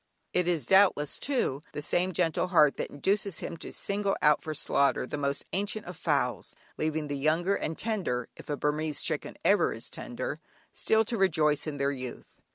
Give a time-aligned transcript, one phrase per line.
[0.33, 4.55] It is, doubtless too, the same gentle heart that induces him to single out for
[4.55, 9.35] slaughter the most ancient of fowls, leaving the young and tender (if a Burmese chicken
[9.45, 10.39] ever is tender)
[10.73, 12.41] still to rejoice in their youth.